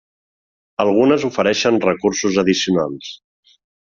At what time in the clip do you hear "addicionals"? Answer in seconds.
2.45-3.13